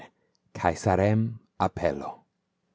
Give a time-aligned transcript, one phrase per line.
[0.55, 2.25] C^SAREM APPELLO